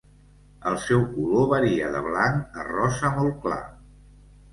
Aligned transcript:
El 0.69 0.77
seu 0.85 1.03
color 1.17 1.43
varia 1.51 1.91
de 1.97 2.01
blanc 2.05 2.57
a 2.63 2.65
rosa 2.71 3.13
molt 3.19 3.37
clar. 3.45 3.61